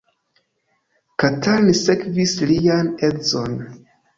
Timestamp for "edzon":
3.11-3.57